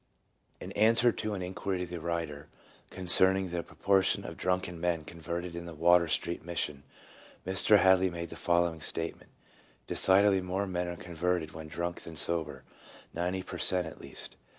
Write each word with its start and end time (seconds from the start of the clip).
In 0.59 0.71
answer 0.71 1.11
to 1.11 1.35
an 1.35 1.43
inquiry 1.43 1.83
of 1.83 1.89
the 1.91 1.99
writer, 2.01 2.47
concerning 2.89 3.49
the 3.51 3.61
proportion 3.61 4.25
of 4.25 4.35
drunken 4.35 4.81
men 4.81 5.03
converted 5.03 5.55
in 5.55 5.67
the 5.67 5.75
Water 5.75 6.07
Street 6.07 6.43
Mission, 6.43 6.81
Mr. 7.45 7.77
Hadley 7.77 8.09
made 8.09 8.31
the 8.31 8.35
following 8.35 8.81
state 8.81 9.15
ment:— 9.19 9.29
"Decidedly 9.85 10.41
more 10.41 10.65
men 10.65 10.87
are 10.87 10.95
converted 10.95 11.51
when 11.51 11.67
drunk 11.67 12.01
than 12.01 12.17
sober, 12.17 12.63
ninety 13.13 13.43
per 13.43 13.59
cent, 13.59 13.85
at 13.85 14.01
least. 14.01 14.37